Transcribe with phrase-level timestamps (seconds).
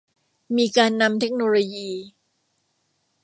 [0.57, 1.89] มีการนำเทคโนโลยี